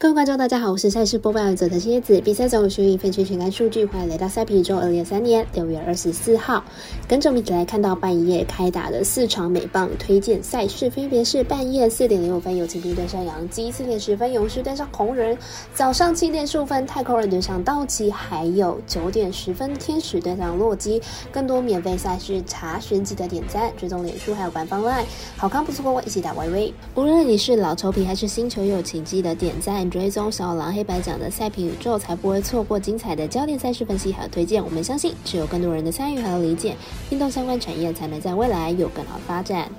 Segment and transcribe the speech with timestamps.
[0.00, 2.20] 各位观众，大家好，我是赛事播报员泽的蝎子。
[2.20, 6.62] 比赛总序分区全看数据，欢迎来到赛皮宇宙二零二三年六月二十四号。
[7.08, 15.36] 跟着我们一起来看到半夜开打的四场美棒推荐赛事，分别是半夜四点零五分有骑兵对上杨基，四点十分勇士对上红人，
[15.74, 21.02] 早上七点十五分太空人对上道奇，还有九点十分天使对上洛基。
[21.32, 25.02] 更多免费赛事查询记得点赞、追踪脸书还有官方 LINE，
[25.36, 26.72] 好看不错过，一起打微微。
[26.94, 29.87] 无论你是老球皮还是新球友，请记得点赞。
[29.90, 34.64] 追踪小狼黑白奖的赛评宇宙，才不会错过精彩的焦点赛事分析和推荐。
[34.64, 36.76] 我们相信，只有更多人的参与和理解，
[37.10, 39.70] 运动相关产业才能在未来有更好发展。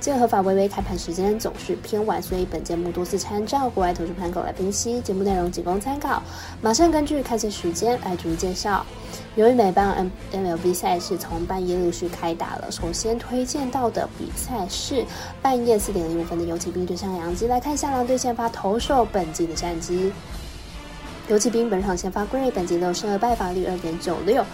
[0.00, 6.22] 这合法微微开盘时间总是偏晚，所以本节目多次参照国外投资盘口来分析，节目内容仅供参考。
[6.62, 8.86] 马上根据开赛时间来逐一介绍。
[9.34, 15.04] 由于美邦 N MLB 赛事从半夜陆续开打了，首先推荐到的比赛是
[15.42, 17.46] 半夜四点零五分的游骑兵对上洋基。
[17.46, 20.12] 来看一下狼队先发投手本季的战绩。
[21.28, 24.44] 游骑兵本场先发 Gray，本季六胜二败，防率二点九六。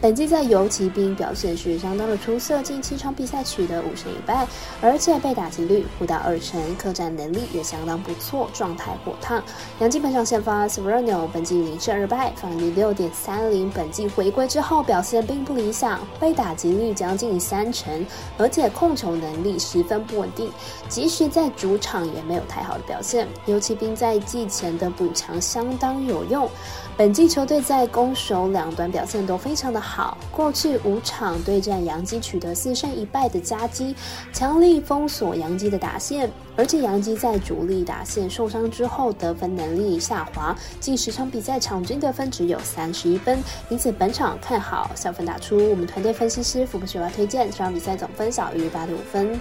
[0.00, 4.46] 本季在游骑兵表现是相当的出色，近七场比赛取得五胜一败，
[4.80, 9.42] 而且被打击率不到二成，客战能力也相当不错，状态火烫。
[9.80, 13.68] 杨基本场先发 Severino，本季零胜二败，防率六点三零。
[13.68, 18.06] 本季回归之后表现并不理想，被打击率将近三成，
[18.38, 20.48] 而且控球能力十分不稳定，
[20.88, 23.26] 即使在主场也没有太好的表现。
[23.46, 26.19] 游骑兵在季前的补强相当有。
[26.24, 26.48] 用，
[26.96, 30.18] 本季球队在攻守两端表现都非常的好。
[30.30, 33.94] 过去五场对战杨基取得四胜一败的佳绩，
[34.32, 36.30] 强力封锁杨基的打线。
[36.56, 43.38] 而且杨基在主力打线受伤之后，得分能力下滑，近十场比赛场均得分只有三十一分。
[43.70, 45.70] 因此本场看好小分打出。
[45.70, 49.40] 我们团队分析师福布学华推荐这场比赛总分小于八点五分。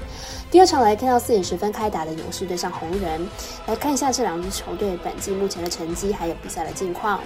[0.50, 3.28] 第二场来看到四点十分开打的勇士对上红人，
[3.68, 7.20] 来看一下这两支球队本季目前的成绩还有比赛的近况。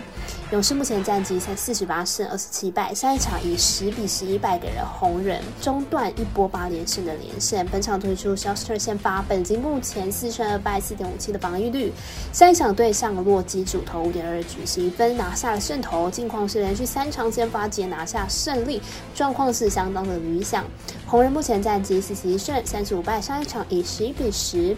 [0.52, 7.66] 勇士目前战绩才四十八胜二十七败，上一场以十比十一败给了红人，中断一波八连胜的连胜。
[7.72, 11.92] 本场推出 Shelster 先发，本季目前四胜二败，四点五七的防御率。
[12.32, 16.09] 上一场对上洛基主投五点二局十一分，拿下了胜投。
[16.09, 18.80] 近况是连续三场先发皆拿下胜利，
[19.16, 20.64] 状况是相当的理想。
[21.08, 24.78] 红人目前战绩四十一胜三十五败，上一场以十一比十。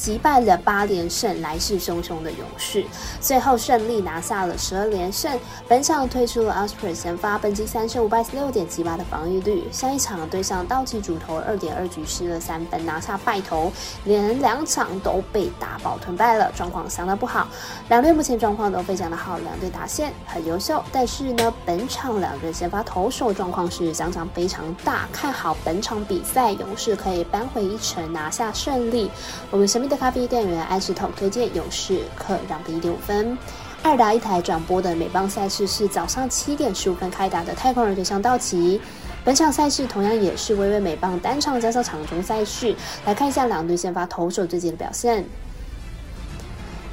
[0.00, 2.82] 击败了八连胜来势汹汹的勇士，
[3.20, 5.38] 最后胜利拿下了十二连胜。
[5.68, 9.62] 本场推出了 Osprey 先发，本季三胜五败六点七八的防御率。
[9.70, 13.70] 下一场对上道奇主投二点二局失了三分，拿下败投，
[14.04, 17.46] 连两场都被打爆吞败了，状况相当不好。
[17.90, 20.82] 两队目前状况都非常的好，两队打线很优秀。
[20.90, 29.10] 但是呢，本场两队先发投手状况是相差非常大，看好本场比赛勇士可以扳回一城，拿下胜利。
[29.50, 29.89] 我们神秘。
[29.90, 33.36] 的咖啡店员爱吃桶推荐勇士客让分一点五分。
[33.82, 38.80] 二打一台转播的美棒赛事是早上七点十五分开打的太空人对上道奇。
[39.24, 42.74] 本场赛事同样也是微微美棒单场加上场中赛事。
[43.04, 45.24] 来看一下两队先发投手最近的表现。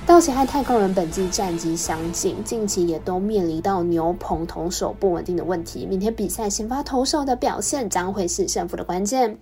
[0.06, 5.85] 道奇和太空人本季战绩相近，近期也都面临到牛棚投手不稳定的问题。
[5.85, 9.38] 明天比赛先发投手的表现将会是胜负的关键。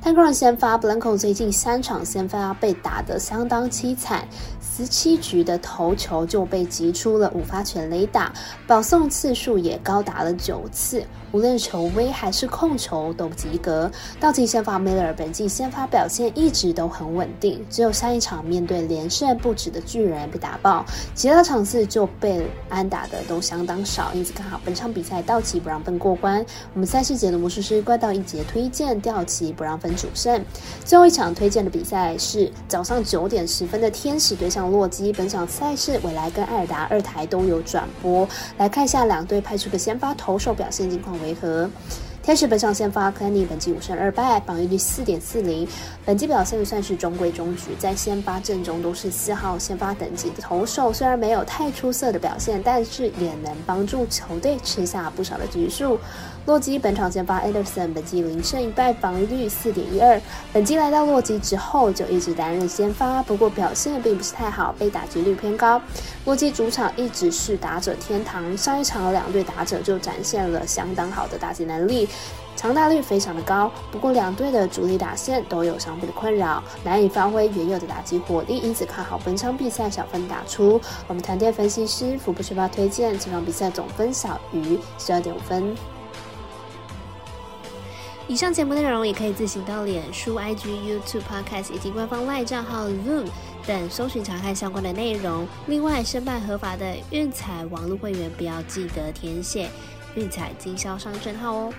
[0.00, 4.26] 太空人先发 Blanco 最近三场先发被打得相当凄惨，
[4.60, 8.32] 十七局的投球就被击出了五发全垒打，
[8.66, 11.04] 保送次数也高达了九次。
[11.30, 13.90] 无论球威还是控球都不及格。
[14.18, 24.10] 道奇先发 Miller 本季先发表现一直都很稳定，只有上一场面对连胜不止的巨人被打爆，其他场次就被安打的都相当少。
[24.14, 26.42] 因此看好本场比赛道奇不让分过关。
[26.72, 30.42] 我们赛事节的魔术师怪盗一节推荐道奇不让分主胜。
[30.84, 35.12] 最后一场推荐的比赛是早上九点十分的天使对上洛基。
[35.12, 38.26] 本场赛事未来跟艾尔达二台都有转播，
[38.56, 41.20] 来看一下两队派出的先发投手表现情况。
[41.20, 41.68] 为何？
[42.28, 45.66] 天使本场先发 clanny 本季五胜二败，防御率四点四零，
[46.04, 55.98] 本季表现算是中规中矩，在先发阵中都是四号先发等级的投手，虽然没有太出色的表现，但是也能帮助球队吃下不少的局数。
[56.44, 60.20] 洛基本场先发 Anderson，本季零胜一败，防御率四点一二，
[60.52, 65.80] 本季来到洛基之后就一直担任先发，不过表现并不是太好，被打击率偏高。
[66.26, 72.06] 洛基主场一直是打者天堂，上一场两队打者就展现了相当好的打击能力。
[72.56, 80.80] 长打率非常的高，不过两队的主力打线都有伤病的困扰，难以发挥原有的打击火力，因此看好本场比赛小分打出。
[81.06, 85.74] 我们团队分析师福布学霸推荐这场比赛总分小于十二点五分。
[88.26, 93.26] 以上节目内容也可以自行到脸书、IG、YouTube、Podcast 以及官方 LINE 账号 Zoom。
[93.66, 95.46] 等搜寻查看相关的内容。
[95.66, 99.68] 另外，申办合法的运彩网络会员，不要记得填写
[100.14, 101.72] 运彩经销商证号哦。